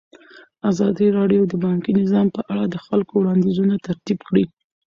[0.69, 4.43] ازادي راډیو د بانکي نظام په اړه د خلکو وړاندیزونه ترتیب کړي.